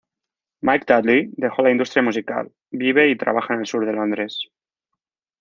[0.63, 4.47] Mike Dudley dejó la industria musical, vive y trabaja en el sur de Londres.